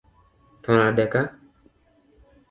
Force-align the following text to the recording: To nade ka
To 0.63 0.69
nade 0.77 1.05
ka 1.13 1.21